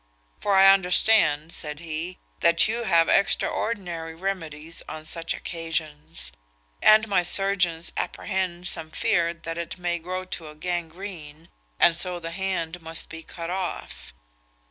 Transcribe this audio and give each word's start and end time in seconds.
'For 0.39 0.55
I 0.55 0.73
understand,' 0.73 1.53
said 1.53 1.77
he, 1.79 2.17
'that 2.39 2.67
you 2.67 2.85
have 2.85 3.07
extraordinary 3.07 4.15
remedies 4.15 4.81
on 4.89 5.05
such 5.05 5.35
occasions; 5.35 6.31
and 6.81 7.07
my 7.07 7.21
surgeons 7.21 7.91
apprehend 7.95 8.67
some 8.67 8.89
fear 8.89 9.31
that 9.31 9.59
it 9.59 9.77
may 9.77 9.99
grow 9.99 10.25
to 10.25 10.47
a 10.47 10.55
gangrene, 10.55 11.49
and 11.79 11.95
so 11.95 12.17
the 12.17 12.31
hand 12.31 12.81
must 12.81 13.09
be 13.11 13.21
cut 13.21 13.51
off.' 13.51 14.11